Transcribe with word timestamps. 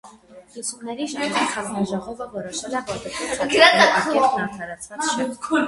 Լսումների 0.53 1.05
ժամանակ 1.11 1.51
հանձնաժողովը 1.57 2.27
որոշել 2.39 2.79
է, 2.81 2.83
որ 2.89 3.05
դպրոց 3.05 3.37
հաճախելու 3.45 4.27
արգելքն 4.27 4.45
արդարացված 4.51 5.09
չէ։ 5.15 5.33